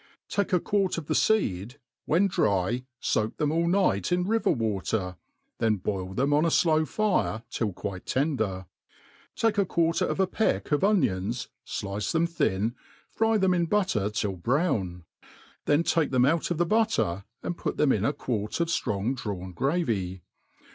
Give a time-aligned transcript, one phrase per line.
[0.29, 5.15] TAKE a 4iiart of the feed, when dry, foak them all night in river water,
[5.59, 8.65] then boil them on a flow fire till quite tender;
[9.35, 11.49] take a quarter of a peck of onions,
[11.83, 12.73] (lice them thin,
[13.11, 15.03] fry them in butter till brown;
[15.65, 19.15] then take them out of the hu&er, and put ^em in a qu^rt of ftrong
[19.15, 20.23] drawn gravy.